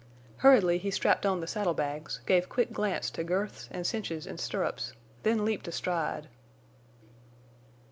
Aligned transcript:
Hurriedly 0.37 0.79
he 0.79 0.89
strapped 0.89 1.27
on 1.27 1.41
the 1.41 1.45
saddle 1.45 1.75
bags, 1.75 2.21
gave 2.25 2.49
quick 2.49 2.71
glance 2.71 3.11
to 3.11 3.23
girths 3.23 3.67
and 3.71 3.85
cinches 3.85 4.25
and 4.25 4.39
stirrups, 4.39 4.93
then 5.21 5.45
leaped 5.45 5.67
astride. 5.67 6.27